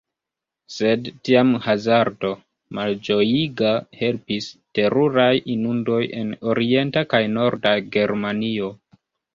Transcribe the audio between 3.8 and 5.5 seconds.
helpis: teruraj